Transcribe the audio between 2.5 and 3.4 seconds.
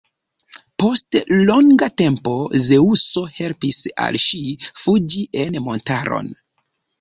Zeŭso